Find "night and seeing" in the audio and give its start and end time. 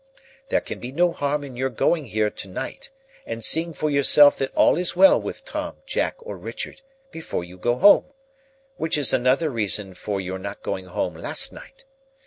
2.47-3.71